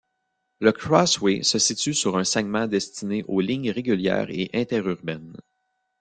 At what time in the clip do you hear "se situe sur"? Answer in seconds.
1.43-2.17